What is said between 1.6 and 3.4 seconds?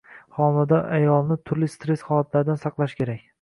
stress holatlaridan saqlash kerak.